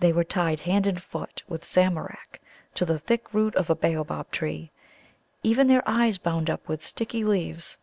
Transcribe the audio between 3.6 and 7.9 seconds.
a Bōōbab tree, even their eyes bound up with sticky leaves.